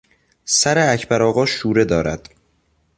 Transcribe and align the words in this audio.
سر 0.45 0.89
اکبر 0.93 1.23
آقا 1.23 1.45
شوره 1.45 1.85
دارد. 1.85 2.29